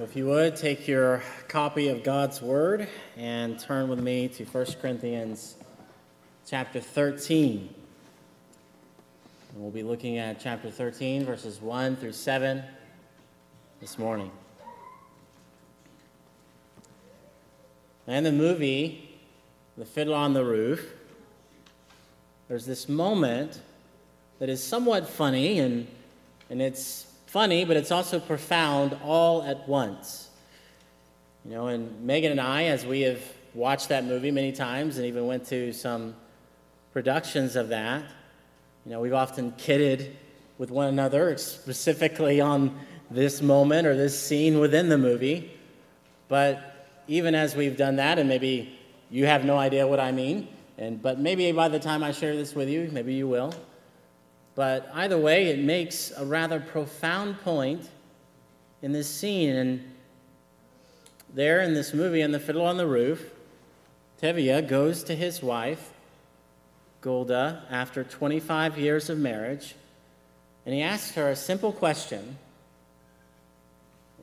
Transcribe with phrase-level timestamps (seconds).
[0.00, 4.66] If you would, take your copy of God's Word and turn with me to 1
[4.80, 5.56] Corinthians
[6.46, 7.68] chapter 13.
[9.50, 12.62] And we'll be looking at chapter 13, verses 1 through 7
[13.80, 14.30] this morning.
[18.06, 19.18] And the movie,
[19.76, 20.94] The Fiddler on the Roof,
[22.46, 23.60] there's this moment
[24.38, 25.88] that is somewhat funny, and,
[26.50, 30.30] and it's funny, but it's also profound all at once.
[31.44, 33.22] You know, and Megan and I, as we have
[33.54, 36.16] watched that movie many times and even went to some
[36.92, 38.02] productions of that,
[38.84, 40.16] you know, we've often kidded
[40.56, 42.78] with one another, specifically on
[43.10, 45.52] this moment or this scene within the movie.
[46.28, 48.78] But even as we've done that, and maybe
[49.10, 52.34] you have no idea what I mean, and but maybe by the time I share
[52.34, 53.52] this with you, maybe you will.
[54.58, 57.88] But either way, it makes a rather profound point
[58.82, 59.54] in this scene.
[59.54, 59.84] And
[61.32, 63.24] there in this movie, in The Fiddle on the Roof,
[64.20, 65.92] Tevye goes to his wife,
[67.02, 67.30] Golde,
[67.70, 69.76] after 25 years of marriage,
[70.66, 72.36] and he asks her a simple question.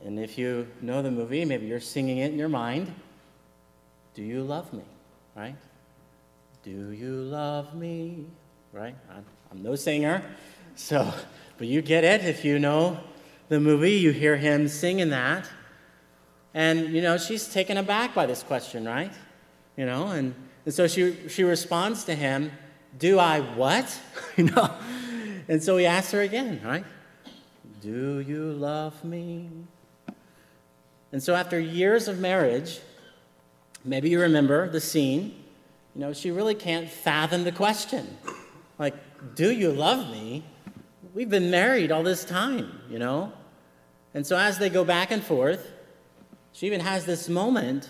[0.04, 2.94] And if you know the movie, maybe you're singing it in your mind
[4.12, 4.84] Do you love me?
[5.34, 5.56] Right?
[6.62, 8.26] Do you love me?
[8.72, 8.94] Right?
[9.50, 10.22] I'm no singer,
[10.74, 11.12] so,
[11.56, 12.98] but you get it if you know
[13.48, 15.48] the movie, you hear him singing that.
[16.52, 19.12] And, you know, she's taken aback by this question, right?
[19.76, 22.50] You know, and, and so she, she responds to him,
[22.98, 24.00] Do I what?
[24.36, 24.74] you know?
[25.48, 26.84] And so he asks her again, right?
[27.80, 29.48] Do you love me?
[31.12, 32.80] And so after years of marriage,
[33.84, 35.34] maybe you remember the scene,
[35.94, 38.18] you know, she really can't fathom the question.
[38.78, 38.94] Like,
[39.34, 40.44] do you love me?
[41.14, 43.32] We've been married all this time, you know?
[44.14, 45.72] And so as they go back and forth,
[46.52, 47.88] she even has this moment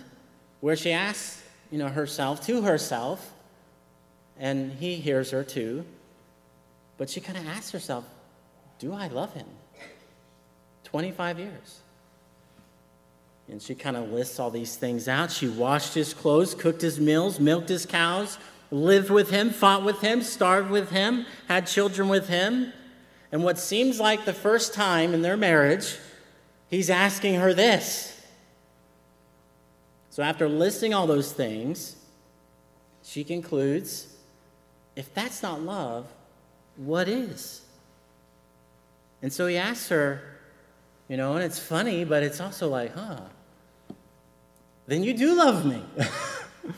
[0.61, 3.33] where she asks, you know, herself to herself,
[4.38, 5.84] and he hears her too.
[6.99, 8.05] But she kind of asks herself,
[8.78, 9.47] Do I love him?
[10.84, 11.81] 25 years.
[13.49, 15.31] And she kind of lists all these things out.
[15.31, 18.38] She washed his clothes, cooked his meals, milked his cows,
[18.71, 22.72] lived with him, fought with him, starved with him, had children with him.
[23.32, 25.97] And what seems like the first time in their marriage,
[26.69, 28.12] he's asking her this.
[30.10, 31.97] So after listing all those things,
[33.03, 34.15] she concludes
[34.97, 36.06] if that's not love,
[36.76, 37.60] what is?
[39.22, 40.22] And so he asks her,
[41.09, 43.21] you know, and it's funny, but it's also like, huh,
[44.87, 45.82] then you do love me.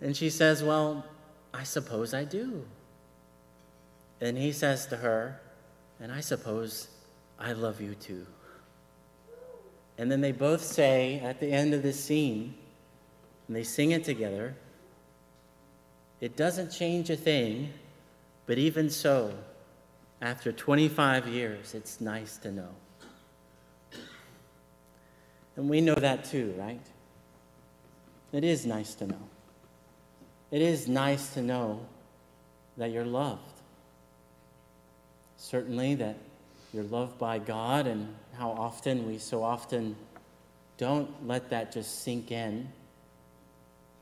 [0.00, 1.04] And she says, Well,
[1.52, 2.64] I suppose I do.
[4.20, 5.40] And he says to her,
[6.00, 6.88] And I suppose
[7.38, 8.26] I love you too.
[9.98, 12.54] And then they both say at the end of this scene,
[13.46, 14.54] and they sing it together,
[16.20, 17.72] it doesn't change a thing,
[18.46, 19.32] but even so,
[20.20, 22.68] after 25 years, it's nice to know.
[25.56, 26.84] And we know that too, right?
[28.32, 29.28] It is nice to know.
[30.50, 31.80] It is nice to know
[32.76, 33.42] that you're loved.
[35.36, 36.16] Certainly, that
[36.72, 39.96] you're loved by God, and how often we so often
[40.78, 42.68] don't let that just sink in,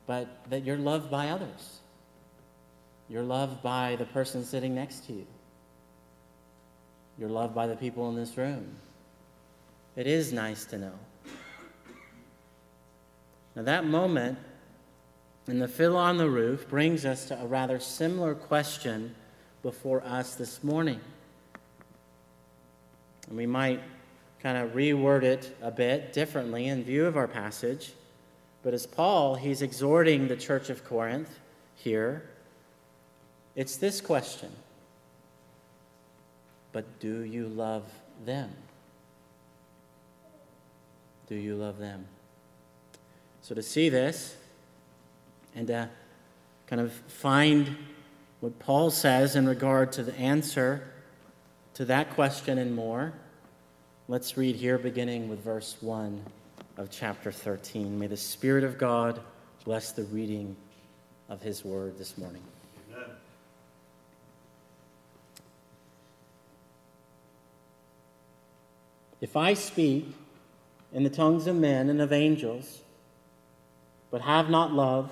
[0.07, 1.79] but that you're loved by others.
[3.09, 5.27] You're loved by the person sitting next to you.
[7.17, 8.75] You're loved by the people in this room.
[9.95, 10.93] It is nice to know.
[13.55, 14.37] Now, that moment
[15.47, 19.15] and the fiddle on the roof brings us to a rather similar question
[19.61, 20.99] before us this morning.
[23.27, 23.81] And we might
[24.41, 27.93] kind of reword it a bit differently in view of our passage.
[28.63, 31.39] But as Paul, he's exhorting the church of Corinth
[31.75, 32.23] here,
[33.55, 34.51] it's this question
[36.71, 37.83] But do you love
[38.25, 38.51] them?
[41.27, 42.05] Do you love them?
[43.41, 44.35] So to see this,
[45.55, 45.89] and to
[46.67, 47.75] kind of find
[48.41, 50.83] what Paul says in regard to the answer
[51.75, 53.13] to that question and more,
[54.07, 56.21] let's read here, beginning with verse 1
[56.77, 57.97] of chapter 13.
[57.97, 59.19] May the Spirit of God
[59.63, 60.55] bless the reading
[61.29, 62.41] of his word this morning.
[62.93, 63.09] Amen.
[69.21, 70.13] If I speak
[70.93, 72.81] in the tongues of men and of angels,
[74.11, 75.11] but have not love,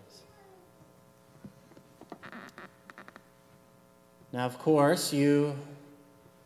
[4.33, 5.55] Now, of course, you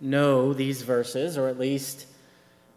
[0.02, 2.08] know these verses, or at least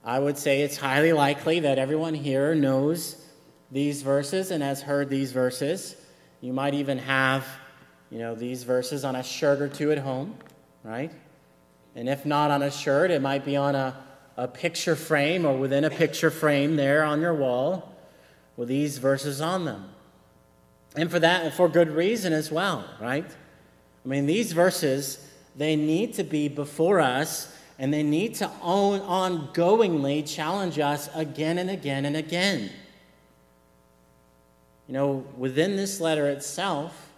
[0.05, 3.25] I would say it's highly likely that everyone here knows
[3.71, 5.97] these verses and has heard these verses.
[6.41, 7.47] You might even have,
[8.11, 10.35] you know, these verses on a shirt or two at home,
[10.85, 11.11] right?
[11.95, 13.97] And if not on a shirt, it might be on a,
[14.37, 17.95] a picture frame or within a picture frame there on your wall
[18.57, 19.91] with these verses on them.
[20.97, 23.31] And for that, for good reason as well, right?
[24.09, 25.23] I mean, these verses,
[25.55, 29.01] they need to be before us and they need to on,
[29.53, 32.71] ongoingly challenge us again and again and again.
[34.87, 37.11] You know, within this letter itself,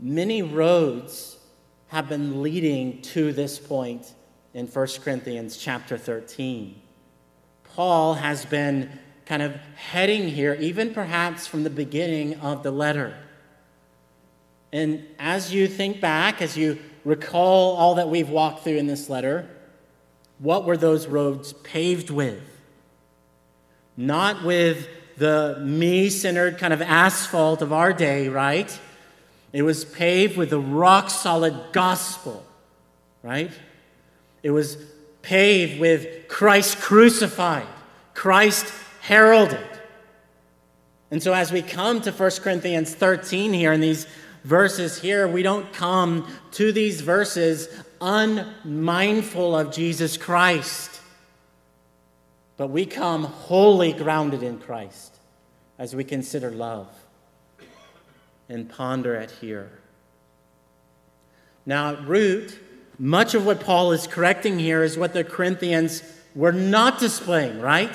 [0.00, 1.38] many roads
[1.86, 4.12] have been leading to this point
[4.52, 6.74] in 1 Corinthians chapter 13.
[7.62, 13.14] Paul has been kind of heading here, even perhaps from the beginning of the letter.
[14.72, 19.08] And as you think back, as you recall all that we've walked through in this
[19.10, 19.48] letter,
[20.38, 22.42] what were those roads paved with?
[23.96, 28.78] Not with the me centered kind of asphalt of our day, right?
[29.52, 32.44] It was paved with the rock solid gospel,
[33.22, 33.50] right?
[34.42, 34.78] It was
[35.22, 37.66] paved with Christ crucified,
[38.14, 39.66] Christ heralded.
[41.10, 44.06] And so, as we come to 1 Corinthians 13 here in these
[44.44, 47.68] verses here, we don't come to these verses
[48.00, 51.00] unmindful of Jesus Christ,
[52.56, 55.18] but we come wholly grounded in Christ
[55.78, 56.88] as we consider love
[58.48, 59.70] and ponder it here.
[61.66, 62.58] Now, at root,
[62.98, 66.02] much of what Paul is correcting here is what the Corinthians
[66.34, 67.92] were not displaying, right?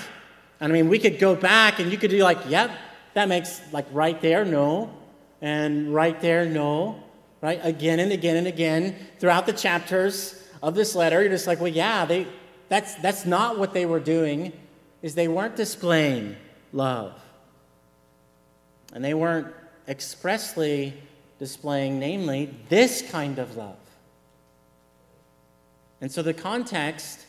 [0.61, 2.71] I mean, we could go back and you could be like, yep,
[3.13, 4.91] that makes like right there, no
[5.45, 7.03] and right there, no,
[7.39, 7.59] right?
[7.61, 11.71] Again and again and again throughout the chapters of this letter, you're just like, well,
[11.71, 12.25] yeah, they,
[12.67, 14.53] that's, that's not what they were doing,
[15.03, 16.35] is they weren't displaying
[16.73, 17.13] love.
[18.91, 19.53] And they weren't
[19.87, 20.95] expressly
[21.37, 23.77] displaying, namely, this kind of love.
[26.01, 27.23] And so the context,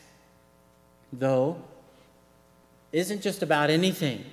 [1.13, 1.61] though,
[2.91, 4.25] isn't just about anything.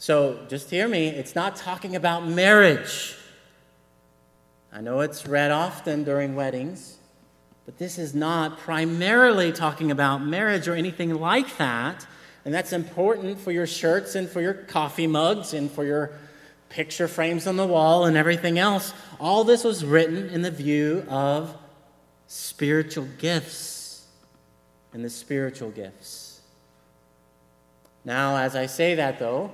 [0.00, 3.14] So just hear me, it's not talking about marriage.
[4.72, 6.96] I know it's read often during weddings,
[7.66, 12.06] but this is not primarily talking about marriage or anything like that.
[12.46, 16.12] And that's important for your shirts and for your coffee mugs and for your
[16.70, 18.94] picture frames on the wall and everything else.
[19.18, 21.54] All this was written in the view of
[22.26, 24.06] spiritual gifts
[24.94, 26.40] and the spiritual gifts.
[28.02, 29.52] Now, as I say that, though,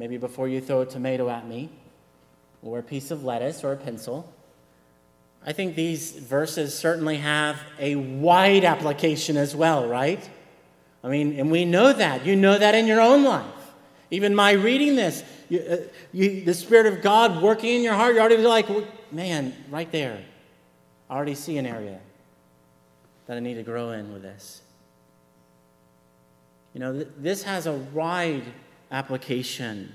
[0.00, 1.68] maybe before you throw a tomato at me,
[2.62, 4.32] or a piece of lettuce or a pencil.
[5.44, 10.28] I think these verses certainly have a wide application as well, right?
[11.04, 12.24] I mean, and we know that.
[12.24, 13.44] You know that in your own life.
[14.10, 15.76] Even my reading this, you, uh,
[16.12, 18.68] you, the Spirit of God working in your heart, you're already like,
[19.12, 20.24] man, right there.
[21.10, 22.00] I already see an area
[23.26, 24.62] that I need to grow in with this.
[26.72, 28.44] You know, th- this has a wide
[28.90, 29.94] application,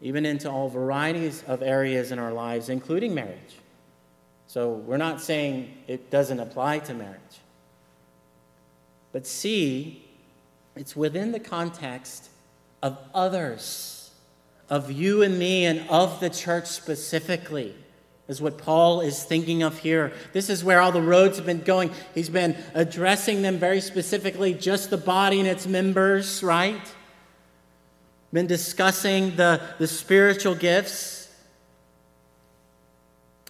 [0.00, 3.58] even into all varieties of areas in our lives, including marriage.
[4.46, 7.18] So we're not saying it doesn't apply to marriage.
[9.12, 10.04] But see,
[10.76, 12.28] it's within the context
[12.82, 14.10] of others,
[14.68, 17.74] of you and me, and of the church specifically
[18.26, 20.12] is what Paul is thinking of here.
[20.32, 21.90] This is where all the roads have been going.
[22.14, 26.80] He's been addressing them very specifically, just the body and its members, right?
[28.34, 31.32] Been discussing the, the spiritual gifts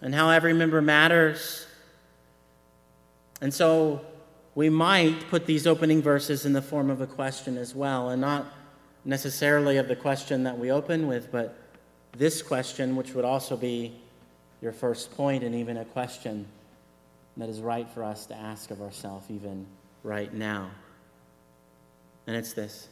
[0.02, 1.66] and how every member matters.
[3.40, 4.02] And so
[4.54, 8.20] we might put these opening verses in the form of a question as well, and
[8.20, 8.44] not
[9.06, 11.56] necessarily of the question that we open with, but
[12.12, 13.94] this question, which would also be
[14.60, 16.46] your first point and even a question
[17.38, 19.66] that is right for us to ask of ourselves even
[20.02, 20.70] right now.
[22.26, 22.88] And it's this.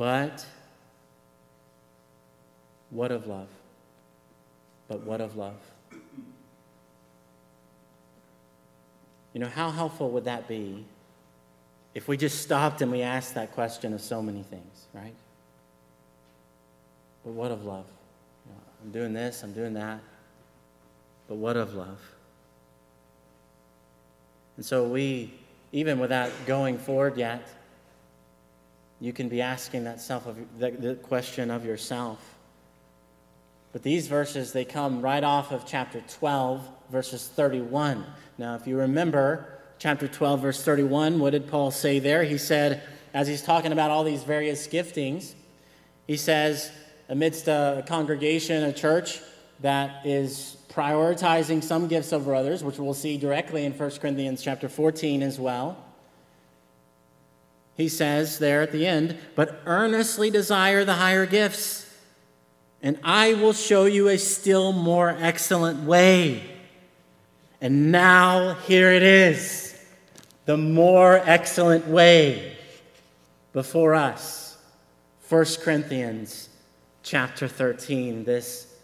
[0.00, 0.46] But
[2.88, 3.48] what of love?
[4.88, 5.60] But what of love?
[9.34, 10.86] You know, how helpful would that be
[11.94, 15.12] if we just stopped and we asked that question of so many things, right?
[17.22, 17.84] But what of love?
[18.46, 20.00] You know, I'm doing this, I'm doing that.
[21.28, 22.00] But what of love?
[24.56, 25.34] And so we,
[25.72, 27.46] even without going forward yet,
[29.00, 32.18] you can be asking that self of the, question of yourself.
[33.72, 38.04] But these verses, they come right off of chapter 12, verses 31.
[38.36, 42.24] Now, if you remember, chapter 12, verse 31, what did Paul say there?
[42.24, 42.82] He said,
[43.14, 45.34] as he's talking about all these various giftings,
[46.06, 46.70] he says,
[47.08, 49.20] amidst a congregation, a church
[49.60, 54.68] that is prioritizing some gifts over others, which we'll see directly in 1 Corinthians chapter
[54.68, 55.76] 14 as well.
[57.80, 61.90] He says there at the end, but earnestly desire the higher gifts,
[62.82, 66.42] and I will show you a still more excellent way.
[67.58, 69.82] And now here it is
[70.44, 72.54] the more excellent way
[73.54, 74.58] before us.
[75.30, 76.50] 1 Corinthians
[77.02, 78.74] chapter 13, this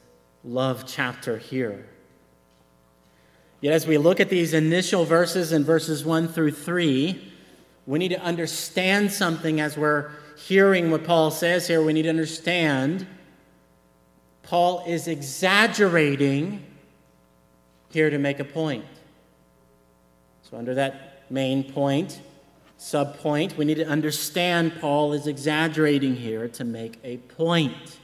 [0.43, 1.87] love chapter here.
[3.61, 7.35] Yet, as we look at these initial verses in verses 1 through 3,
[7.87, 11.83] we need to understand something as we're hearing what Paul says here.
[11.83, 13.07] We need to understand
[14.43, 16.65] Paul is exaggerating
[17.91, 18.85] here to make a point.
[20.43, 22.21] So, under that main point,
[22.79, 23.57] subpoint.
[23.57, 27.99] We need to understand Paul is exaggerating here to make a point.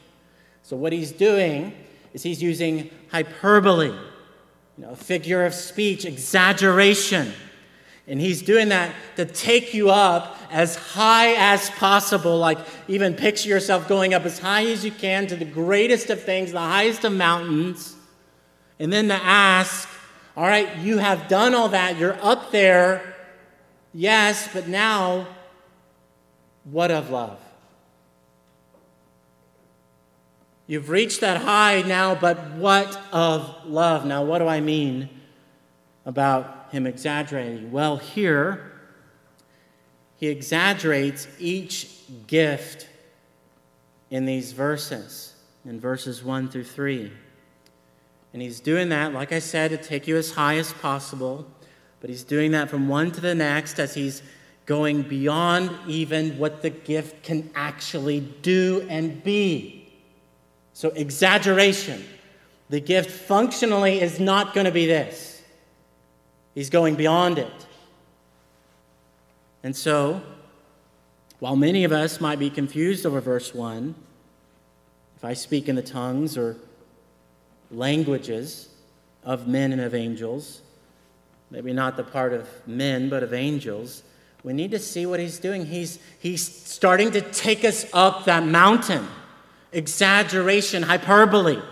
[0.62, 1.74] So, what he's doing
[2.12, 3.98] is he's using hyperbole, you
[4.78, 7.32] know, a figure of speech, exaggeration.
[8.08, 12.38] And he's doing that to take you up as high as possible.
[12.38, 16.22] Like, even picture yourself going up as high as you can to the greatest of
[16.22, 17.94] things, the highest of mountains.
[18.80, 19.88] And then to ask,
[20.36, 23.14] all right, you have done all that, you're up there.
[23.94, 25.28] Yes, but now,
[26.64, 27.38] what of love?
[30.66, 34.06] You've reached that high now, but what of love?
[34.06, 35.08] Now, what do I mean
[36.06, 37.70] about him exaggerating?
[37.70, 38.72] Well, here,
[40.16, 41.88] he exaggerates each
[42.26, 42.88] gift
[44.10, 47.12] in these verses, in verses 1 through 3.
[48.32, 51.46] And he's doing that, like I said, to take you as high as possible
[52.02, 54.24] but he's doing that from one to the next as he's
[54.66, 59.88] going beyond even what the gift can actually do and be.
[60.72, 62.04] So, exaggeration.
[62.70, 65.31] The gift functionally is not going to be this,
[66.54, 67.66] he's going beyond it.
[69.62, 70.22] And so,
[71.38, 73.94] while many of us might be confused over verse 1,
[75.16, 76.56] if I speak in the tongues or
[77.70, 78.68] languages
[79.24, 80.62] of men and of angels,
[81.50, 84.02] maybe not the part of men, but of angels,
[84.42, 85.66] we need to see what he's doing.
[85.66, 89.06] He's, he's starting to take us up that mountain.
[89.72, 91.62] Exaggeration, hyperbole.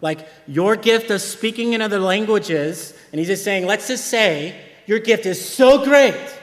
[0.00, 4.60] Like your gift of speaking in other languages, and he's just saying, let's just say
[4.86, 6.38] your gift is so great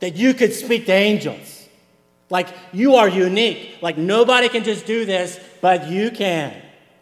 [0.00, 1.68] that you could speak to angels.
[2.28, 3.78] Like you are unique.
[3.82, 6.54] Like nobody can just do this, but you can.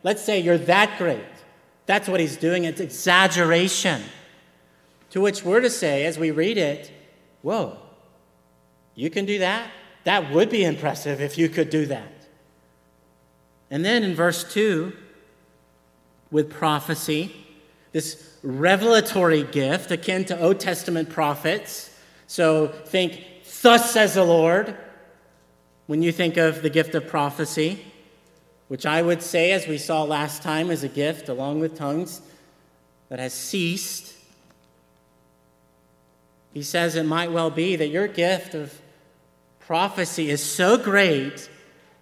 [0.02, 1.24] Let's say you're that great.
[1.86, 2.64] That's what he's doing.
[2.64, 4.02] It's exaggeration.
[5.10, 6.90] To which we're to say, as we read it,
[7.42, 7.78] whoa,
[8.94, 9.70] you can do that?
[10.04, 12.28] That would be impressive if you could do that.
[13.70, 14.92] And then in verse 2,
[16.30, 17.34] with prophecy,
[17.92, 21.90] this revelatory gift akin to Old Testament prophets.
[22.26, 23.24] So think,
[23.62, 24.76] thus says the Lord,
[25.86, 27.84] when you think of the gift of prophecy,
[28.68, 32.20] which I would say, as we saw last time, is a gift along with tongues
[33.08, 34.14] that has ceased
[36.52, 38.76] he says it might well be that your gift of
[39.60, 41.48] prophecy is so great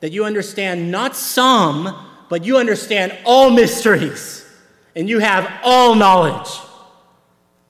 [0.00, 1.94] that you understand not some,
[2.28, 4.44] but you understand all mysteries
[4.94, 6.48] and you have all knowledge.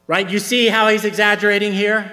[0.07, 0.29] Right?
[0.29, 2.13] You see how he's exaggerating here?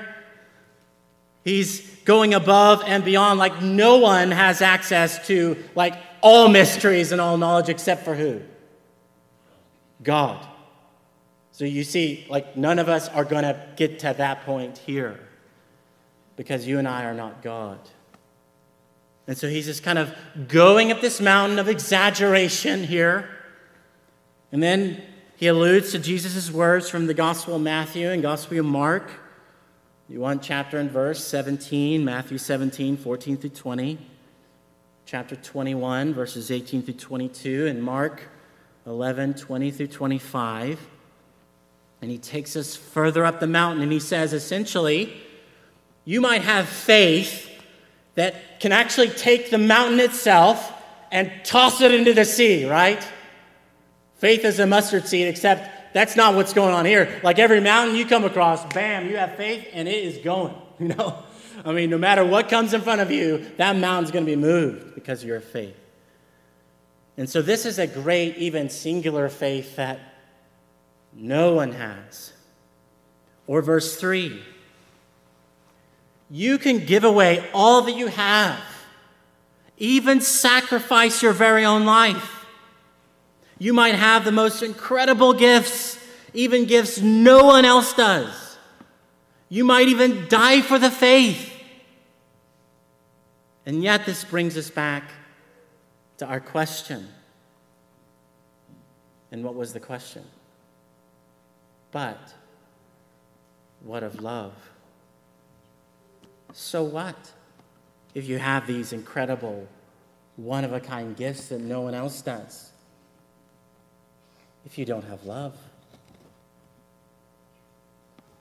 [1.44, 7.22] He's going above and beyond, like no one has access to like all mysteries and
[7.22, 8.42] all knowledge except for who?
[10.04, 10.46] God.
[11.52, 15.20] So you see, like, none of us are going to get to that point here
[16.36, 17.80] because you and I are not God.
[19.28, 20.14] And so he's just kind of
[20.48, 23.30] going up this mountain of exaggeration here.
[24.52, 25.02] And then
[25.36, 29.12] he alludes to Jesus' words from the Gospel of Matthew and Gospel of Mark.
[30.08, 33.98] You want chapter and verse 17, Matthew 17, 14 through 20.
[35.08, 38.24] Chapter 21, verses 18 through 22, and Mark
[38.86, 40.80] 11, 20 through 25.
[42.02, 45.14] And he takes us further up the mountain and he says essentially,
[46.06, 47.50] you might have faith
[48.16, 50.72] that can actually take the mountain itself
[51.12, 53.06] and toss it into the sea, right?
[54.16, 57.20] Faith is a mustard seed, except that's not what's going on here.
[57.24, 60.90] Like every mountain you come across, bam, you have faith and it is going, you
[60.90, 61.24] know?
[61.64, 64.36] I mean, no matter what comes in front of you, that mountain's going to be
[64.36, 65.76] moved because of your faith.
[67.18, 70.00] And so, this is a great, even singular faith that
[71.14, 72.34] no one has.
[73.48, 74.44] Or verse 3
[76.30, 78.60] you can give away all that you have,
[79.78, 82.46] even sacrifice your very own life.
[83.58, 85.98] You might have the most incredible gifts,
[86.34, 88.58] even gifts no one else does.
[89.50, 91.54] You might even die for the faith.
[93.66, 95.12] And yet, this brings us back
[96.18, 97.08] to our question.
[99.32, 100.24] And what was the question?
[101.92, 102.34] But
[103.82, 104.54] what of love?
[106.58, 107.18] So what
[108.14, 109.68] if you have these incredible,
[110.38, 112.72] one of a kind gifts that no one else does?
[114.66, 115.58] If you don't have love.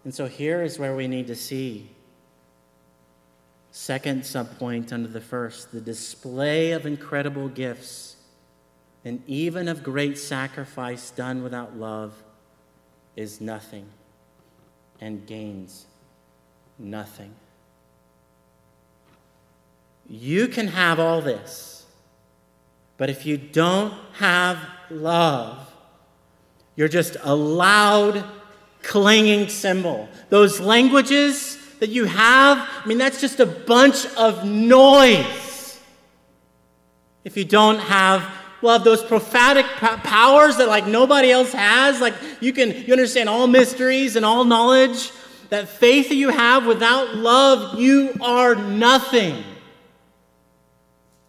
[0.04, 1.90] And so here is where we need to see.
[3.73, 8.14] Second subpoint under the first the display of incredible gifts
[9.04, 12.14] and even of great sacrifice done without love
[13.16, 13.87] is nothing
[15.00, 15.86] and gains
[16.78, 17.34] nothing.
[20.08, 21.86] You can have all this,
[22.97, 24.58] but if you don't have
[24.90, 25.73] love,
[26.76, 28.25] you're just a loud,
[28.82, 30.08] clanging cymbal.
[30.28, 35.80] Those languages that you have, I mean, that's just a bunch of noise.
[37.25, 38.28] If you don't have
[38.60, 43.47] love, those prophetic powers that like nobody else has, like you can you understand all
[43.47, 45.10] mysteries and all knowledge,
[45.49, 49.43] that faith that you have without love, you are nothing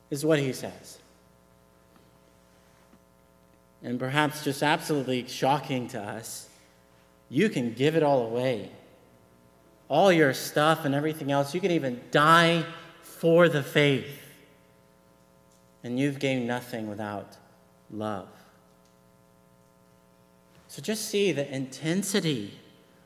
[0.09, 0.99] is what he says.
[3.83, 6.49] And perhaps just absolutely shocking to us,
[7.29, 8.71] you can give it all away.
[9.87, 12.65] All your stuff and everything else, you can even die
[13.01, 14.21] for the faith.
[15.83, 17.37] And you've gained nothing without
[17.91, 18.27] love.
[20.67, 22.59] So just see the intensity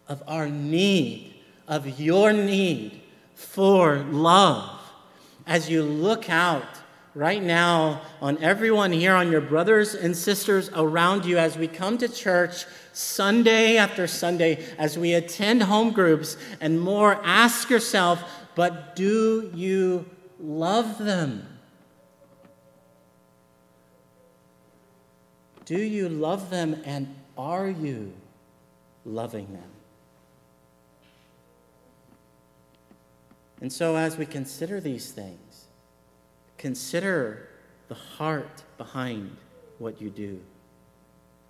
[0.08, 1.36] of our need,
[1.68, 3.02] of your need
[3.36, 4.80] for love
[5.46, 6.79] as you look out
[7.20, 11.98] right now on everyone here, on your brothers and sisters around you as we come
[11.98, 17.20] to church Sunday after Sunday, as we attend home groups and more.
[17.26, 18.24] Ask yourself,
[18.56, 20.06] but do you
[20.40, 21.46] love them?
[25.66, 28.14] Do you love them and are you
[29.04, 29.72] loving them?
[33.60, 35.66] And so, as we consider these things,
[36.60, 37.48] Consider
[37.88, 39.36] the heart behind
[39.78, 40.42] what you do.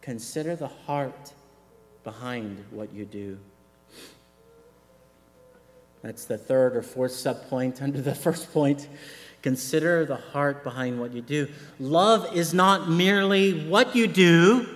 [0.02, 1.34] Consider the heart
[2.04, 3.40] behind what you do.
[6.04, 8.88] That's the third or fourth subpoint under the first point.
[9.42, 11.48] Consider the heart behind what you do.
[11.80, 14.70] Love is not merely what you do,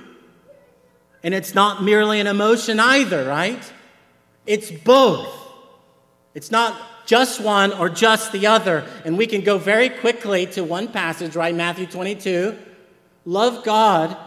[1.22, 3.72] and it's not merely an emotion either, right?
[4.48, 5.28] It's both.
[6.34, 8.86] It's not just one or just the other.
[9.06, 11.54] And we can go very quickly to one passage, right?
[11.54, 12.58] Matthew 22.
[13.26, 14.18] Love God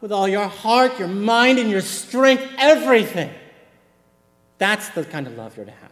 [0.00, 3.30] with all your heart, your mind, and your strength, everything.
[4.58, 5.90] That's the kind of love you're to have.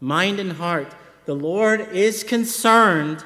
[0.00, 0.94] Mind and heart.
[1.26, 3.24] The Lord is concerned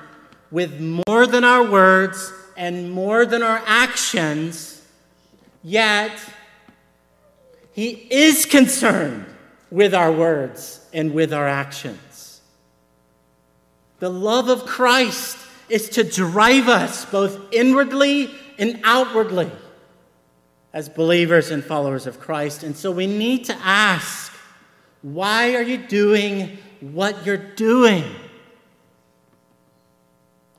[0.51, 4.83] with more than our words and more than our actions,
[5.63, 6.13] yet,
[7.73, 9.32] He is concerned
[9.73, 12.43] with our words and with our actions.
[14.01, 15.39] The love of Christ
[15.71, 19.51] is to drive us both inwardly and outwardly
[20.75, 22.63] as believers and followers of Christ.
[22.65, 24.31] And so we need to ask
[25.01, 28.05] why are you doing what you're doing?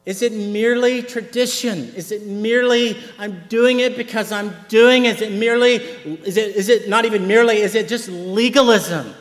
[0.06, 1.94] Is it merely tradition?
[1.96, 5.06] Is it merely I'm doing it because I'm doing?
[5.06, 9.14] Is it merely is it is it not even merely is it just legalism?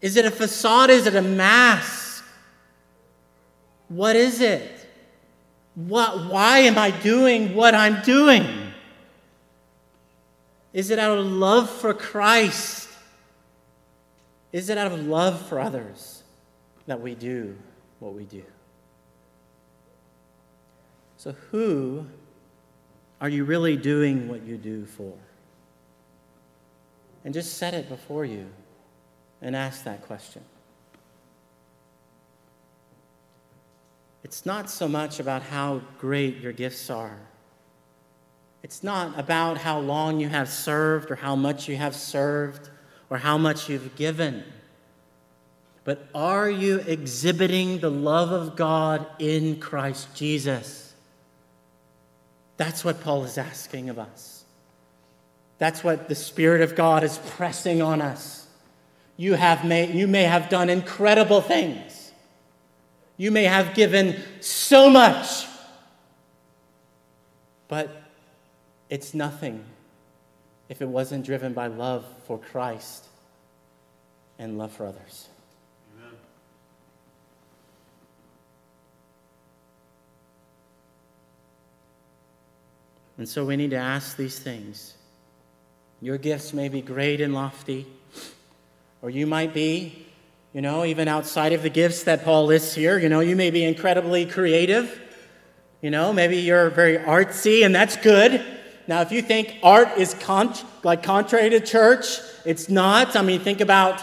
[0.00, 0.90] Is it a facade?
[0.90, 2.24] Is it a mask?
[3.88, 4.82] What is it?
[5.74, 8.44] What, why am I doing what I'm doing?
[10.72, 12.88] Is it out of love for Christ?
[14.52, 16.22] Is it out of love for others
[16.86, 17.56] that we do
[18.00, 18.42] what we do?
[21.22, 22.04] So, who
[23.20, 25.14] are you really doing what you do for?
[27.24, 28.46] And just set it before you
[29.40, 30.42] and ask that question.
[34.24, 37.20] It's not so much about how great your gifts are.
[38.64, 42.68] It's not about how long you have served or how much you have served
[43.10, 44.42] or how much you've given.
[45.84, 50.81] But are you exhibiting the love of God in Christ Jesus?
[52.62, 54.44] That's what Paul is asking of us.
[55.58, 58.46] That's what the Spirit of God is pressing on us.
[59.16, 62.12] You, have made, you may have done incredible things.
[63.16, 65.44] You may have given so much.
[67.66, 68.00] But
[68.88, 69.64] it's nothing
[70.68, 73.06] if it wasn't driven by love for Christ
[74.38, 75.28] and love for others.
[75.98, 76.12] Amen.
[83.22, 84.94] And so we need to ask these things.
[86.00, 87.86] Your gifts may be great and lofty,
[89.00, 90.06] or you might be,
[90.52, 92.98] you know, even outside of the gifts that Paul lists here.
[92.98, 95.00] You know, you may be incredibly creative.
[95.82, 98.44] You know, maybe you're very artsy, and that's good.
[98.88, 103.14] Now, if you think art is con- like contrary to church, it's not.
[103.14, 104.02] I mean, think about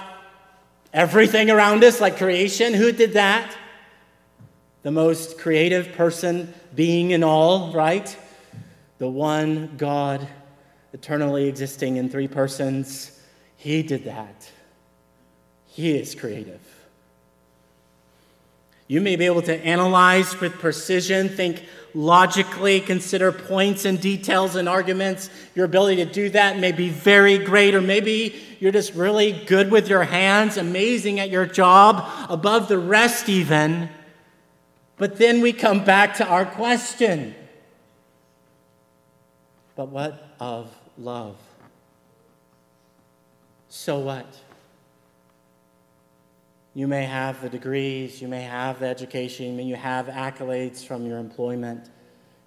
[0.94, 2.74] everything around us, like creation.
[2.74, 3.54] Who did that?
[4.84, 8.18] The most creative person, being in all, right?
[9.00, 10.28] The one God,
[10.94, 13.20] eternally existing in three persons.
[13.56, 14.50] He did that.
[15.68, 16.62] He is creative.
[18.88, 24.68] You may be able to analyze with precision, think logically, consider points and details and
[24.68, 25.30] arguments.
[25.54, 29.70] Your ability to do that may be very great, or maybe you're just really good
[29.70, 33.90] with your hands, amazing at your job, above the rest, even.
[34.98, 37.36] But then we come back to our question
[39.80, 41.38] But what of love?
[43.70, 44.26] So what?
[46.74, 51.06] You may have the degrees, you may have the education, you may have accolades from
[51.06, 51.90] your employment.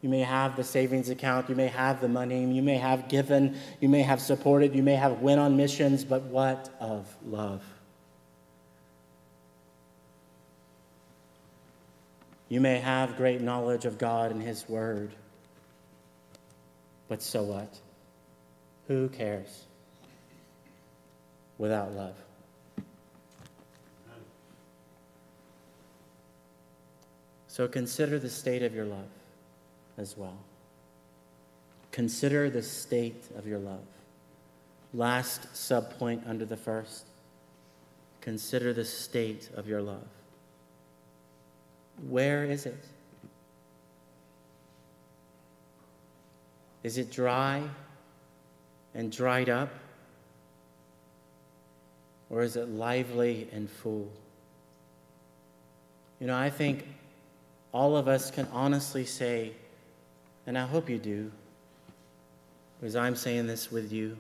[0.03, 3.57] You may have the savings account, you may have the money, you may have given,
[3.81, 7.65] you may have supported, you may have went on missions, but what of love?
[12.51, 15.15] You may have great knowledge of God and His Word,
[17.13, 17.79] but so what?
[18.89, 19.67] Who cares
[21.59, 22.15] without love?
[27.49, 29.11] So consider the state of your love
[29.99, 30.39] as well.
[31.91, 33.85] Consider the state of your love.
[34.95, 37.05] Last subpoint under the first.
[38.23, 40.09] Consider the state of your love.
[42.09, 42.83] Where is it?
[46.83, 47.63] Is it dry
[48.95, 49.71] and dried up?
[52.31, 54.11] Or is it lively and full?
[56.19, 56.87] You know, I think
[57.73, 59.53] all of us can honestly say,
[60.47, 61.31] and I hope you do,
[62.81, 64.17] because I'm saying this with you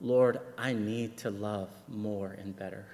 [0.00, 2.84] Lord, I need to love more and better.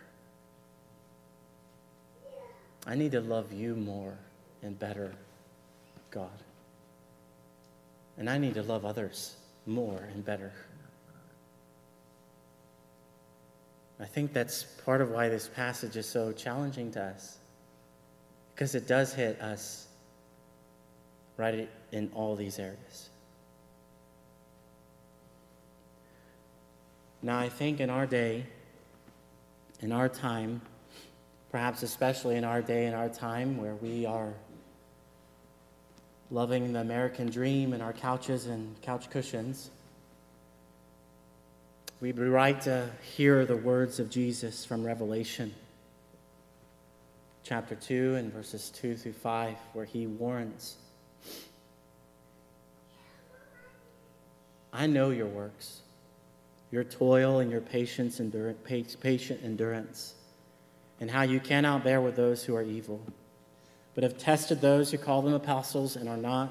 [2.87, 4.17] I need to love you more
[4.63, 5.13] and better,
[6.11, 6.31] God.
[8.23, 9.35] And I need to love others
[9.67, 10.53] more and better.
[13.99, 17.39] I think that's part of why this passage is so challenging to us
[18.55, 19.89] because it does hit us
[21.37, 23.11] right in all these areas.
[27.23, 28.47] Now, I think in our day,
[29.81, 30.63] in our time,
[31.51, 34.33] perhaps especially in our day and our time where we are
[36.33, 39.71] loving the American dream and our couches and couch cushions,
[42.01, 45.55] we'd be right to hear the words of Jesus from Revelation
[47.45, 50.77] chapter 2 and verses 2 through 5, where he warns
[54.73, 55.83] I know your works,
[56.71, 58.19] your toil and your patience,
[59.01, 60.15] patient endurance,
[60.99, 63.03] and how you cannot bear with those who are evil,
[63.95, 66.51] but have tested those who call them apostles and are not,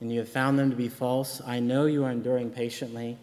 [0.00, 1.40] and you have found them to be false.
[1.46, 3.18] I know you are enduring patiently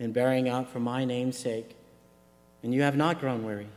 [0.00, 1.76] and bearing up for my name's sake,
[2.62, 3.68] and you have not grown weary.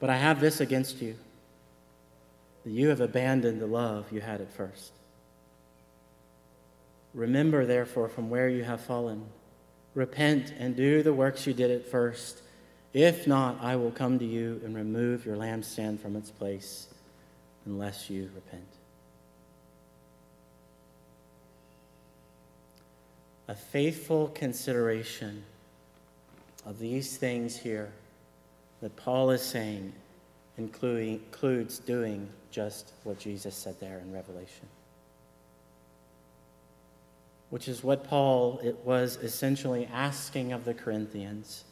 [0.00, 1.16] But I have this against you
[2.64, 4.92] that you have abandoned the love you had at first.
[7.12, 9.26] Remember, therefore, from where you have fallen.
[9.94, 12.40] Repent and do the works you did at first.
[12.94, 16.88] If not, I will come to you and remove your lampstand from its place
[17.66, 18.66] unless you repent.
[23.48, 25.42] A faithful consideration
[26.64, 27.92] of these things here
[28.80, 29.92] that Paul is saying
[30.58, 34.68] includes doing just what Jesus said there in Revelation.
[37.50, 41.64] Which is what Paul it was essentially asking of the Corinthians,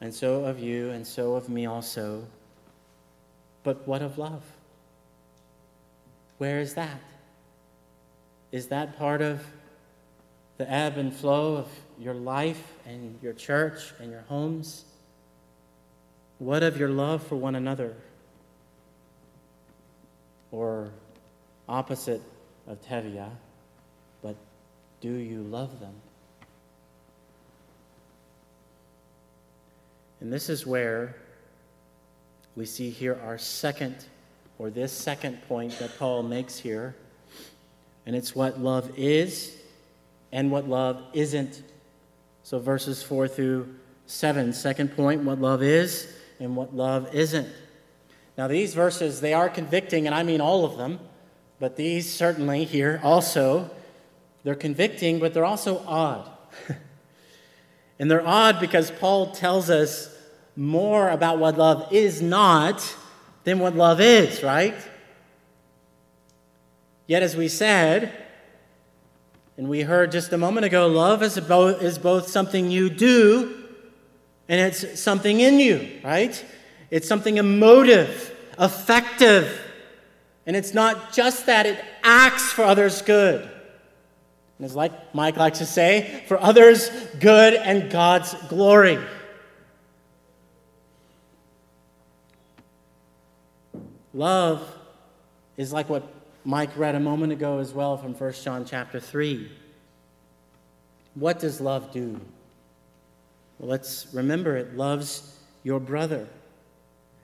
[0.00, 2.24] and so of you, and so of me also.
[3.64, 4.44] But what of love?
[6.38, 7.00] Where is that?
[8.52, 9.44] Is that part of
[10.58, 14.84] the ebb and flow of your life and your church and your homes?
[16.38, 17.96] What of your love for one another?
[20.52, 20.90] Or
[21.68, 22.22] opposite
[22.66, 23.30] of Tevye,
[24.22, 24.36] but
[25.00, 25.94] do you love them?
[30.20, 31.16] And this is where
[32.56, 33.96] we see here our second,
[34.58, 36.94] or this second point that Paul makes here.
[38.06, 39.56] And it's what love is
[40.30, 41.62] and what love isn't.
[42.42, 43.74] So, verses 4 through
[44.06, 47.48] 7, second point, what love is and what love isn't.
[48.36, 51.00] Now, these verses, they are convicting, and I mean all of them,
[51.58, 53.70] but these certainly here also,
[54.42, 56.28] they're convicting, but they're also odd.
[57.98, 60.13] and they're odd because Paul tells us
[60.56, 62.94] more about what love is not
[63.44, 64.76] than what love is, right?
[67.06, 68.12] Yet, as we said,
[69.56, 73.64] and we heard just a moment ago, love is both, is both something you do
[74.48, 76.44] and it's something in you, right?
[76.90, 79.60] It's something emotive, affective.
[80.46, 83.42] And it's not just that, it acts for others' good.
[83.42, 88.98] And it's like Mike likes to say, for others' good and God's glory.
[94.14, 94.62] Love
[95.56, 96.04] is like what
[96.44, 99.50] Mike read a moment ago as well from 1 John chapter 3.
[101.14, 102.20] What does love do?
[103.58, 106.28] Well, let's remember it loves your brother.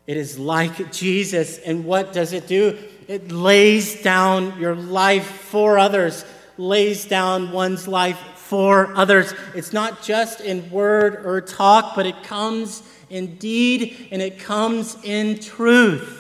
[0.09, 1.59] It is like Jesus.
[1.59, 2.77] And what does it do?
[3.07, 6.25] It lays down your life for others,
[6.59, 9.33] lays down one's life for others.
[9.55, 14.97] It's not just in word or talk, but it comes in deed and it comes
[15.05, 16.20] in truth.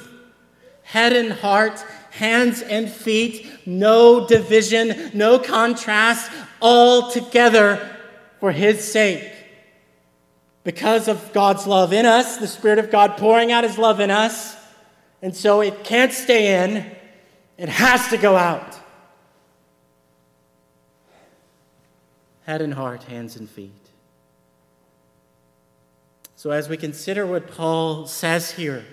[0.90, 7.96] Head and heart hands and feet, no division, no contrast, all together
[8.38, 9.32] for His sake.
[10.62, 14.10] Because of God's love in us, the Spirit of God pouring out His love in
[14.10, 14.56] us,
[15.22, 16.84] and so it can't stay in,
[17.56, 18.76] it has to go out.
[22.44, 23.72] Head and heart, hands and feet.
[26.36, 28.84] So, as we consider what Paul says here,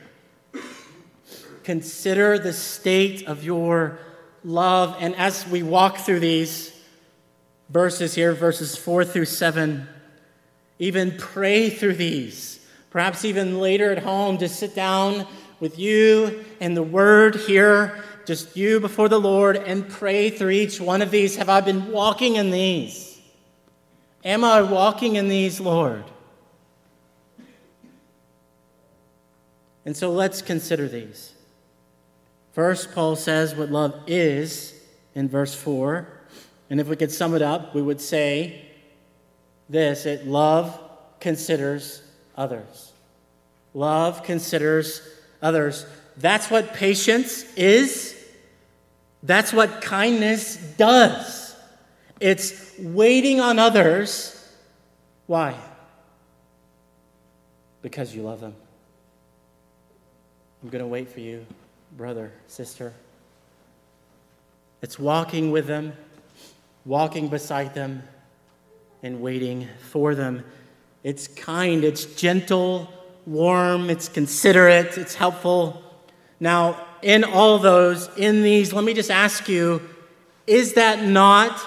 [1.68, 4.00] Consider the state of your
[4.46, 4.96] love.
[5.02, 6.72] And as we walk through these
[7.68, 9.86] verses here, verses 4 through 7,
[10.80, 12.66] even pray through these.
[12.90, 15.28] Perhaps even later at home, to sit down
[15.60, 20.80] with you and the word here, just you before the Lord, and pray through each
[20.80, 21.36] one of these.
[21.36, 23.20] Have I been walking in these?
[24.24, 26.06] Am I walking in these, Lord?
[29.84, 31.34] And so let's consider these.
[32.58, 34.74] First, Paul says what love is
[35.14, 36.08] in verse 4.
[36.72, 38.66] And if we could sum it up, we would say
[39.70, 40.76] this it love
[41.20, 42.02] considers
[42.36, 42.94] others.
[43.76, 45.08] Love considers
[45.40, 45.86] others.
[46.18, 48.18] That's what patience is.
[49.22, 51.56] That's what kindness does.
[52.20, 54.34] It's waiting on others.
[55.28, 55.54] Why?
[57.84, 58.56] Because you love them.
[60.64, 61.46] I'm going to wait for you
[61.96, 62.94] brother, sister.
[64.82, 65.94] It's walking with them,
[66.86, 68.04] walking beside them,
[69.04, 70.44] and waiting for them.
[71.04, 72.90] It's kind, it's gentle,
[73.26, 75.82] warm, it's considerate, it's helpful.
[76.40, 79.82] Now, in all those, in these, let me just ask you
[80.46, 81.60] is that not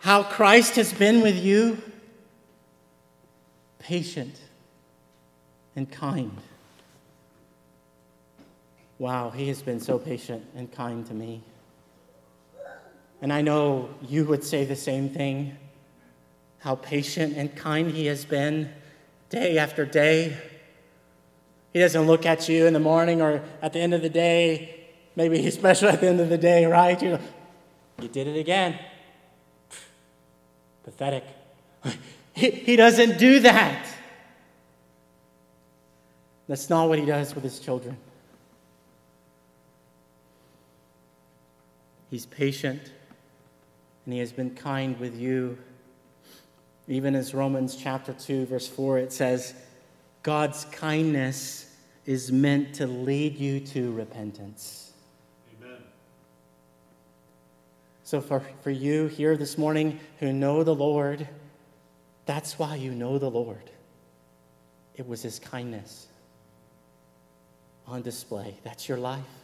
[0.00, 1.76] how Christ has been with you?
[3.78, 4.40] Patient
[5.76, 6.38] and kind.
[9.02, 11.42] Wow, he has been so patient and kind to me.
[13.20, 15.56] And I know you would say the same thing
[16.58, 18.70] how patient and kind he has been
[19.28, 20.36] day after day.
[21.72, 24.86] He doesn't look at you in the morning or at the end of the day
[25.16, 27.02] maybe he's special at the end of the day, right?
[27.02, 27.20] You know,
[28.00, 28.78] you did it again.
[30.84, 31.24] Pathetic.
[32.34, 33.84] He, he doesn't do that.
[36.48, 37.98] That's not what he does with his children.
[42.12, 42.92] He's patient
[44.04, 45.56] and he has been kind with you.
[46.86, 49.54] Even as Romans chapter 2, verse 4, it says,
[50.22, 54.92] God's kindness is meant to lead you to repentance.
[55.56, 55.78] Amen.
[58.04, 61.26] So, for, for you here this morning who know the Lord,
[62.26, 63.70] that's why you know the Lord.
[64.96, 66.08] It was His kindness
[67.86, 68.58] on display.
[68.64, 69.41] That's your life.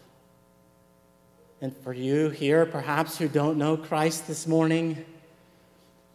[1.60, 5.04] And for you here, perhaps who don't know Christ this morning,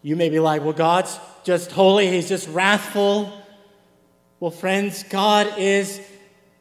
[0.01, 3.31] you may be like, well, God's just holy, He's just wrathful.
[4.39, 5.99] Well, friends, God is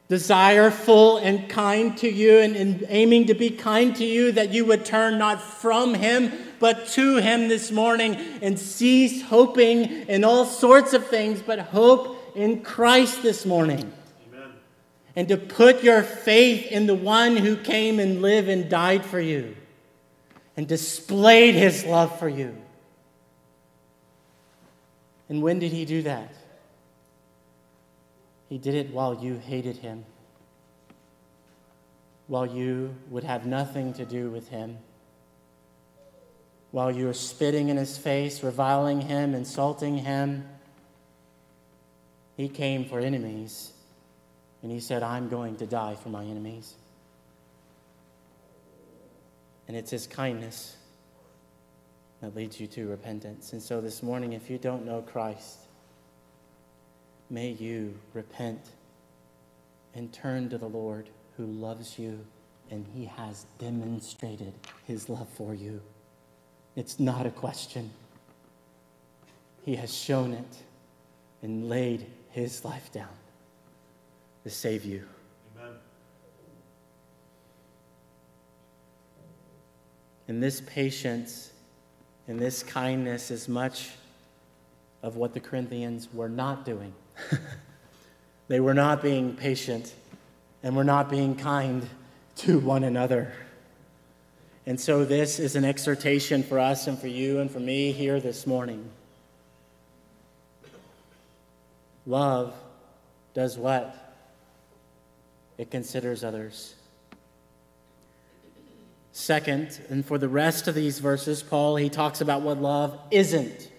[0.09, 4.65] desireful and kind to you and, and, aiming to be kind to you, that you
[4.65, 10.45] would turn not from Him, but to Him this morning and cease hoping in all
[10.45, 13.93] sorts of things, but hope in Christ this morning
[15.15, 19.21] and to put your faith in the one who came and lived and died for
[19.21, 19.55] you
[20.57, 22.57] and displayed his love for you.
[25.29, 26.35] And when did he do that?
[28.49, 30.05] He did it while you hated him,
[32.27, 34.79] while you would have nothing to do with him,
[36.71, 40.47] while you were spitting in his face, reviling him, insulting him.
[42.37, 43.72] He came for enemies
[44.63, 46.75] and he said, I'm going to die for my enemies.
[49.67, 50.77] And it's his kindness
[52.21, 53.53] that leads you to repentance.
[53.53, 55.59] And so this morning, if you don't know Christ,
[57.29, 58.61] may you repent
[59.95, 62.25] and turn to the Lord who loves you
[62.71, 65.81] and he has demonstrated his love for you.
[66.77, 67.91] It's not a question.
[69.65, 70.63] He has shown it
[71.43, 73.09] and laid his life down
[74.45, 75.05] to save you.
[75.57, 75.75] Amen.
[80.29, 81.53] And this patience
[82.29, 83.91] and this kindness is much
[85.03, 86.93] of what the Corinthians were not doing.
[88.49, 89.95] they were not being patient
[90.63, 91.89] and were not being kind
[92.37, 93.33] to one another.
[94.65, 98.21] And so, this is an exhortation for us and for you and for me here
[98.21, 98.89] this morning.
[102.07, 102.55] Love
[103.35, 104.02] does what?
[105.59, 106.75] It considers others.
[109.13, 113.71] Second, and for the rest of these verses, Paul he talks about what love isn't.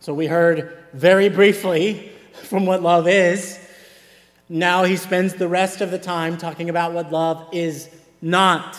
[0.00, 3.58] So we heard very briefly from what love is.
[4.48, 7.88] Now he spends the rest of the time talking about what love is
[8.20, 8.76] not.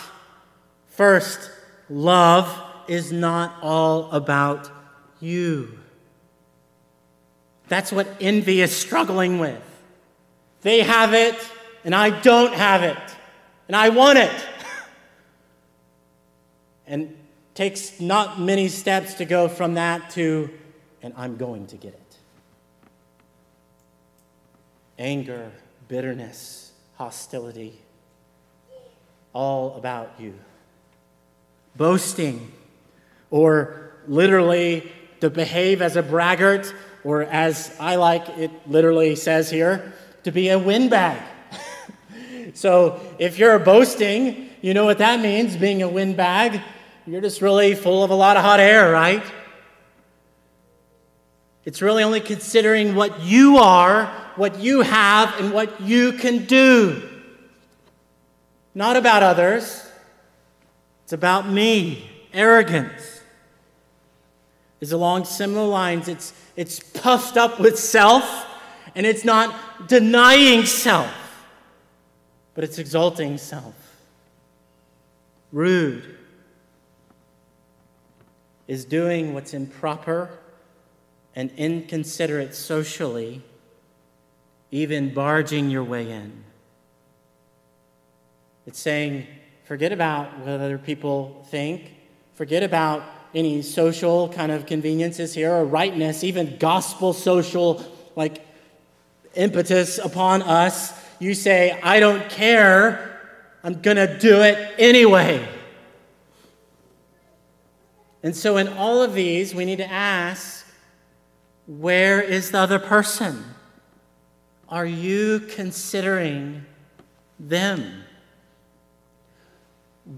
[0.87, 1.51] First,
[1.89, 2.53] love
[2.87, 4.69] is not all about
[5.19, 5.77] you.
[7.67, 9.61] That's what envy is struggling with.
[10.61, 11.35] They have it,
[11.83, 12.97] and I don't have it,
[13.67, 14.45] and I want it.
[16.87, 17.15] and
[17.53, 20.49] takes not many steps to go from that to,
[21.01, 22.17] and I'm going to get it.
[24.99, 25.51] Anger,
[25.87, 27.79] bitterness, hostility,
[29.33, 30.35] all about you.
[31.75, 32.51] Boasting,
[33.31, 36.71] or literally to behave as a braggart,
[37.03, 41.21] or as I like it literally says here, to be a windbag.
[42.57, 46.59] So if you're boasting, you know what that means, being a windbag.
[47.05, 49.21] You're just really full of a lot of hot air, right?
[51.65, 57.07] It's really only considering what you are, what you have, and what you can do.
[58.73, 59.87] Not about others.
[61.03, 62.09] It's about me.
[62.33, 63.21] Arrogance
[64.81, 66.07] is along similar lines.
[66.07, 68.47] It's, it's puffed up with self,
[68.95, 71.26] and it's not denying self
[72.57, 73.75] but it's exalting self.
[75.51, 76.17] Rude
[78.67, 80.39] is doing what's improper
[81.35, 83.43] and inconsiderate socially,
[84.71, 86.43] even barging your way in.
[88.65, 89.27] It's saying,
[89.65, 91.93] forget about what other people think,
[92.33, 93.03] forget about
[93.35, 97.85] any social kind of conveniences here or rightness, even gospel social
[98.15, 98.43] like
[99.35, 103.19] impetus upon us you say, I don't care,
[103.63, 105.47] I'm going to do it anyway.
[108.23, 110.65] And so, in all of these, we need to ask
[111.65, 113.43] where is the other person?
[114.69, 116.65] Are you considering
[117.39, 118.03] them?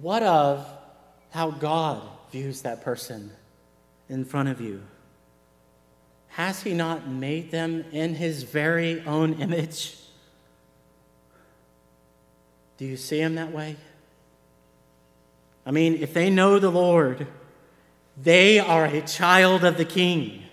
[0.02, 0.68] what of
[1.32, 3.32] how God views that person
[4.08, 4.82] in front of you?
[6.30, 9.98] Has He not made them in His very own image?
[12.80, 13.76] Do you see them that way?
[15.66, 17.28] I mean, if they know the Lord,
[18.16, 20.44] they are a child of the King.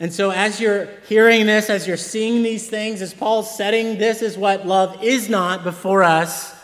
[0.00, 4.22] And so, as you're hearing this, as you're seeing these things, as Paul's setting this
[4.22, 6.54] is what love is not before us,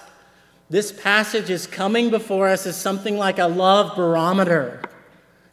[0.71, 4.81] this passage is coming before us as something like a love barometer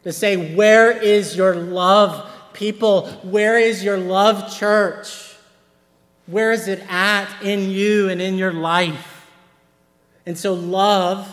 [0.02, 3.06] to say, Where is your love, people?
[3.22, 5.27] Where is your love, church?
[6.28, 9.26] Where is it at in you and in your life?
[10.24, 11.28] And so, love,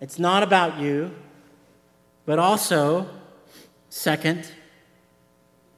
[0.00, 1.14] it's not about you,
[2.24, 3.08] but also,
[3.90, 4.46] second,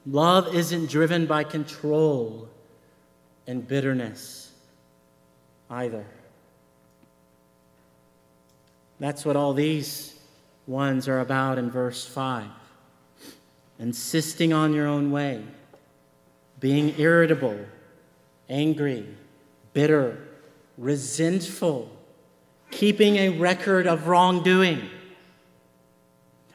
[0.06, 2.48] Love isn't driven by control
[3.46, 4.52] and bitterness
[5.70, 6.04] either.
[9.00, 10.14] That's what all these
[10.66, 12.44] ones are about in verse 5.
[13.78, 15.42] Insisting on your own way,
[16.60, 17.58] being irritable,
[18.48, 19.06] angry,
[19.72, 20.18] bitter,
[20.78, 21.90] resentful,
[22.70, 24.88] keeping a record of wrongdoing.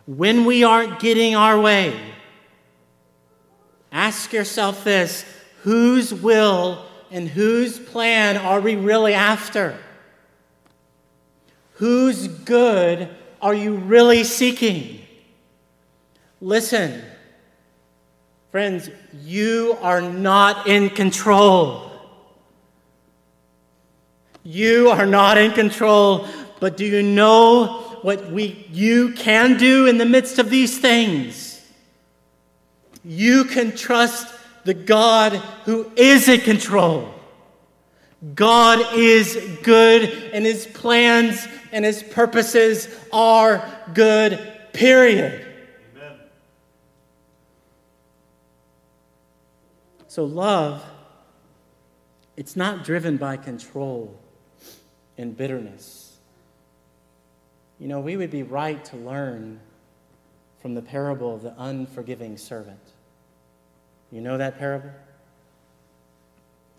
[0.06, 2.10] When we aren't getting our way,
[3.92, 5.26] Ask yourself this
[5.64, 9.78] whose will and whose plan are we really after?
[11.74, 13.10] Whose good
[13.42, 15.02] are you really seeking?
[16.40, 17.04] Listen,
[18.52, 18.89] friends,
[19.24, 21.91] you are not in control.
[24.43, 26.28] You are not in control,
[26.60, 31.50] but do you know what we, you can do in the midst of these things?
[33.04, 34.34] you can trust
[34.66, 35.34] the God
[35.66, 37.14] who is in control.
[38.36, 44.39] God is good, and his plans and his purposes are good,
[44.74, 45.45] period.
[50.20, 50.84] So, love,
[52.36, 54.20] it's not driven by control
[55.17, 56.17] and bitterness.
[57.80, 59.61] You know, we would be right to learn
[60.61, 62.82] from the parable of the unforgiving servant.
[64.11, 64.91] You know that parable?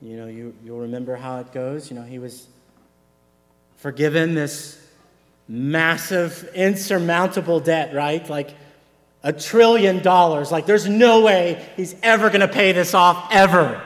[0.02, 1.88] You know, you, you'll remember how it goes.
[1.90, 2.46] You know, he was
[3.78, 4.78] forgiven this
[5.48, 8.28] massive, insurmountable debt, right?
[8.28, 8.50] Like
[9.22, 10.50] a trillion dollars.
[10.50, 13.82] Like, there's no way he's ever going to pay this off, ever.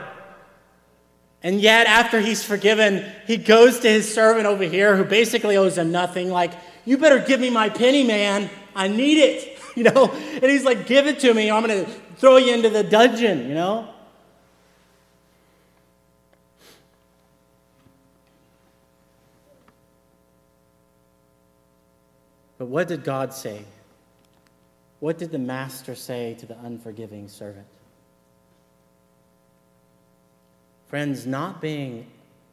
[1.43, 5.77] And yet, after he's forgiven, he goes to his servant over here who basically owes
[5.77, 6.29] him nothing.
[6.29, 6.53] Like,
[6.85, 8.49] you better give me my penny, man.
[8.75, 9.51] I need it.
[9.75, 10.09] You know?
[10.09, 11.51] And he's like, give it to me.
[11.51, 13.89] I'm going to throw you into the dungeon, you know?
[22.57, 23.65] But what did God say?
[25.05, 27.67] What did the master say to the unforgiving servant?
[30.87, 32.07] Friends, not being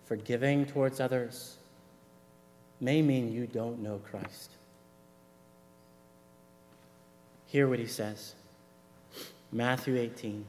[0.04, 1.56] forgiving towards others
[2.78, 4.50] may mean you don't know Christ.
[7.46, 8.34] Hear what he says.
[9.50, 10.44] Matthew 18,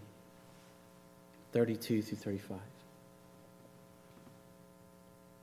[1.53, 2.57] 32 through 35.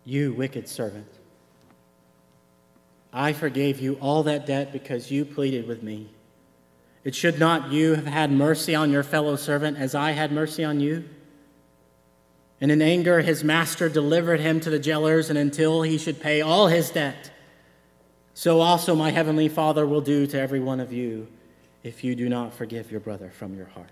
[0.05, 1.09] You wicked servant,
[3.15, 6.11] I forgave you all that debt because you pleaded with me.
[7.03, 10.65] It should not you have had mercy on your fellow servant as I had mercy
[10.65, 11.09] on you?
[12.61, 16.43] And in anger, his master delivered him to the jailers, and until he should pay
[16.43, 17.31] all his debt,
[18.35, 21.27] so also my heavenly Father will do to every one of you
[21.83, 23.89] if you do not forgive your brother from your heart.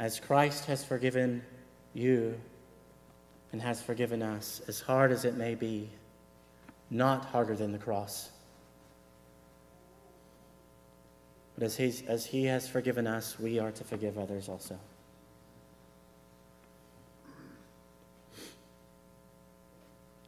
[0.00, 1.42] As Christ has forgiven
[1.92, 2.40] you
[3.52, 5.90] and has forgiven us, as hard as it may be,
[6.90, 8.30] not harder than the cross.
[11.54, 14.78] But as, he's, as he has forgiven us, we are to forgive others also.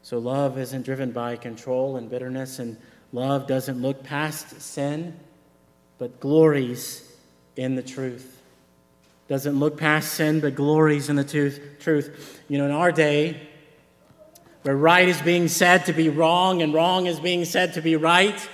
[0.03, 2.77] So love isn't driven by control and bitterness, and
[3.13, 5.19] love doesn't look past sin,
[5.99, 7.11] but glories
[7.57, 8.43] in the truth.
[9.29, 12.43] Doesn't look past sin, but glories in the truth.
[12.49, 13.49] You know, in our day,
[14.63, 17.97] where right is being said to be wrong and wrong is being said to be
[17.97, 18.49] right,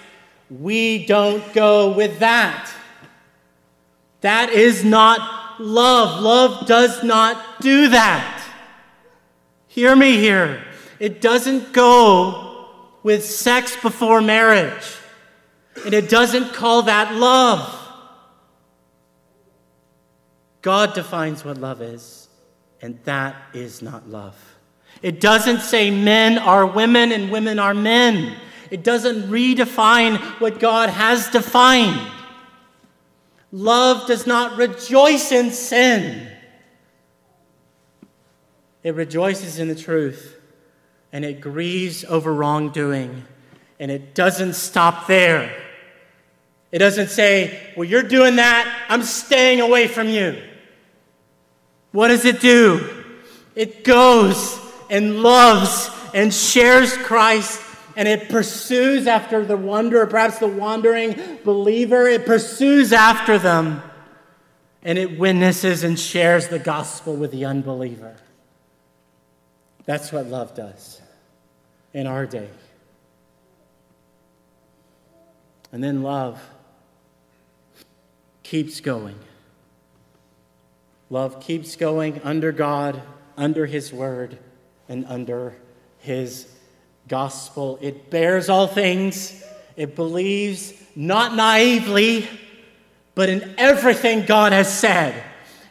[0.50, 2.72] we don't go with that.
[4.22, 6.22] That is not love.
[6.22, 8.44] Love does not do that.
[9.66, 10.64] Hear me here.
[10.98, 12.68] It doesn't go
[13.02, 14.96] with sex before marriage.
[15.84, 17.74] And it doesn't call that love.
[20.62, 22.28] God defines what love is.
[22.82, 24.57] And that is not love.
[25.03, 28.36] It doesn't say men are women and women are men.
[28.70, 32.01] It doesn't redefine what God has defined.
[33.51, 36.28] Love does not rejoice in sin,
[38.82, 40.36] it rejoices in the truth
[41.12, 43.24] and it grieves over wrongdoing.
[43.80, 45.55] And it doesn't stop there.
[46.72, 50.42] It doesn't say, Well, you're doing that, I'm staying away from you.
[51.92, 53.05] What does it do?
[53.55, 54.59] It goes
[54.91, 57.62] and loves and shares Christ
[57.97, 62.07] and it pursues after the wanderer, perhaps the wandering believer.
[62.07, 63.82] It pursues after them
[64.82, 68.16] and it witnesses and shares the gospel with the unbeliever.
[69.84, 71.01] That's what love does
[71.93, 72.49] in our day.
[75.72, 76.41] And then love
[78.43, 79.18] keeps going.
[81.11, 83.03] Love keeps going under God,
[83.36, 84.39] under His Word,
[84.89, 85.55] and under
[85.99, 86.49] His
[87.09, 87.78] gospel.
[87.80, 89.43] It bears all things,
[89.76, 92.28] it believes not naively,
[93.14, 95.24] but in everything God has said.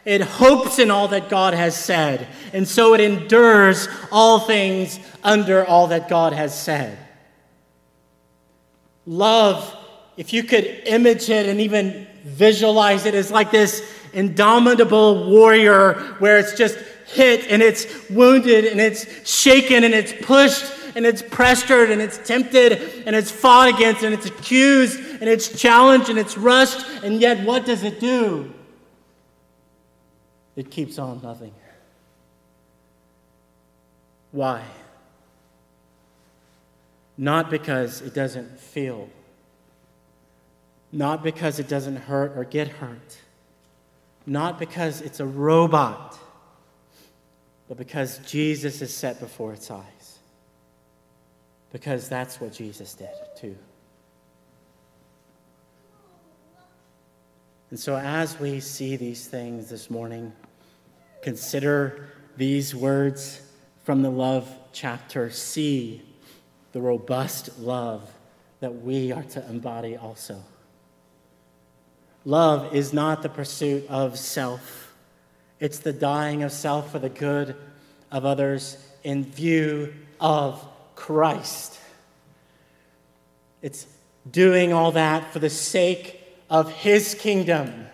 [0.04, 5.66] It hopes in all that God has said, and so it endures all things under
[5.66, 6.96] all that God has said.
[9.04, 9.74] Love,
[10.18, 16.38] if you could image it and even visualize it, is like this indomitable warrior where
[16.38, 20.64] it's just hit and it's wounded and it's shaken and it's pushed
[20.96, 25.58] and it's pressured and it's tempted and it's fought against and it's accused and it's
[25.60, 26.84] challenged and it's rushed.
[27.04, 28.52] And yet, what does it do?
[30.56, 31.54] It keeps on loving.
[34.32, 34.64] Why?
[37.16, 39.08] Not because it doesn't feel,
[40.92, 43.18] not because it doesn't hurt or get hurt,
[44.26, 46.18] not because it's a robot,
[47.68, 50.18] but because Jesus is set before its eyes.
[51.70, 53.56] Because that's what Jesus did, too.
[57.70, 60.32] And so, as we see these things this morning,
[61.20, 62.08] consider
[62.38, 63.42] these words
[63.84, 65.28] from the love chapter.
[65.28, 66.02] See
[66.72, 68.10] the robust love
[68.60, 70.42] that we are to embody also.
[72.28, 74.92] Love is not the pursuit of self,
[75.60, 77.56] it's the dying of self for the good
[78.12, 80.62] of others in view of
[80.94, 81.80] Christ.
[83.62, 83.86] It's
[84.30, 87.86] doing all that for the sake of His kingdom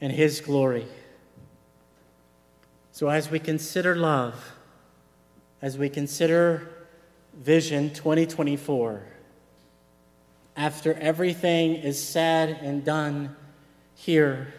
[0.00, 0.88] and His glory.
[2.90, 4.54] So, as we consider love,
[5.62, 6.68] as we consider
[7.32, 9.13] Vision 2024,
[10.56, 13.34] after everything is said and done
[13.94, 14.54] here,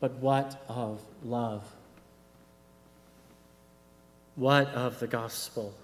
[0.00, 1.64] but what of love?
[4.36, 5.74] What of the gospel?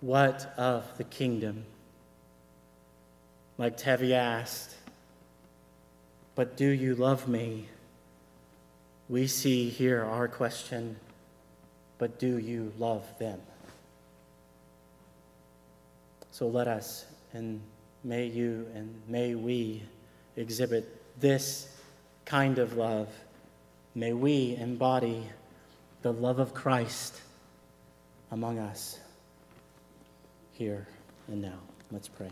[0.00, 1.64] What of the kingdom?
[3.58, 4.74] Like Tevye asked,
[6.34, 7.68] but do you love me?
[9.08, 10.96] We see here our question,
[11.98, 13.40] but do you love them?
[16.36, 17.62] So let us, and
[18.04, 19.82] may you and may we
[20.36, 20.84] exhibit
[21.18, 21.74] this
[22.26, 23.08] kind of love.
[23.94, 25.22] May we embody
[26.02, 27.18] the love of Christ
[28.30, 28.98] among us
[30.52, 30.86] here
[31.28, 31.58] and now.
[31.90, 32.28] Let's pray.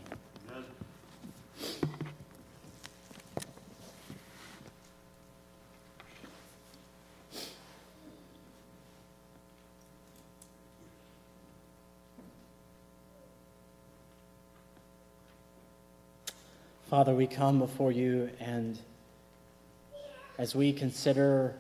[16.95, 18.79] Father, we come before you, and
[20.39, 21.57] as we consider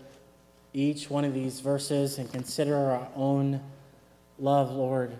[0.72, 3.60] each one of these verses and consider our own
[4.38, 5.12] love, Lord,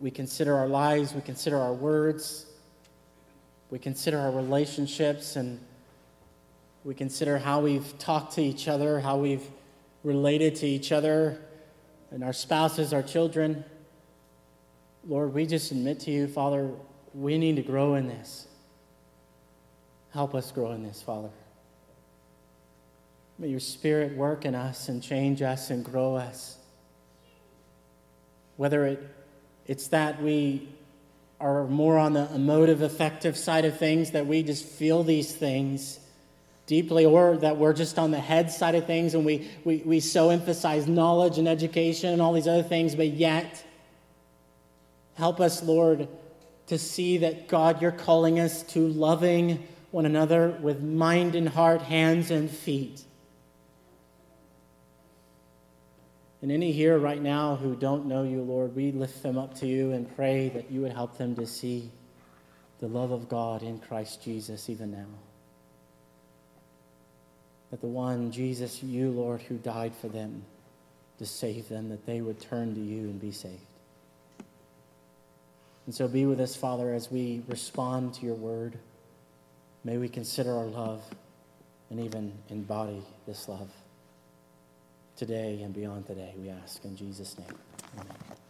[0.00, 2.46] we consider our lives, we consider our words,
[3.70, 5.60] we consider our relationships, and
[6.82, 9.48] we consider how we've talked to each other, how we've
[10.02, 11.40] related to each other,
[12.10, 13.64] and our spouses, our children.
[15.06, 16.72] Lord, we just admit to you, Father,
[17.14, 18.46] we need to grow in this.
[20.12, 21.30] Help us grow in this, Father.
[23.38, 26.56] May your Spirit work in us and change us and grow us.
[28.56, 29.08] Whether it,
[29.66, 30.68] it's that we
[31.40, 35.98] are more on the emotive, affective side of things, that we just feel these things
[36.66, 40.00] deeply, or that we're just on the head side of things and we, we, we
[40.00, 43.64] so emphasize knowledge and education and all these other things, but yet,
[45.16, 46.08] help us, Lord
[46.66, 51.82] to see that God, you're calling us to loving one another with mind and heart,
[51.82, 53.04] hands and feet.
[56.42, 59.66] And any here right now who don't know you, Lord, we lift them up to
[59.66, 61.90] you and pray that you would help them to see
[62.80, 65.06] the love of God in Christ Jesus even now.
[67.70, 70.42] That the one, Jesus, you, Lord, who died for them
[71.18, 73.73] to save them, that they would turn to you and be saved.
[75.86, 78.78] And so be with us, Father, as we respond to your word.
[79.84, 81.02] May we consider our love
[81.90, 83.70] and even embody this love
[85.16, 87.56] today and beyond today, we ask in Jesus' name.
[87.98, 88.43] Amen.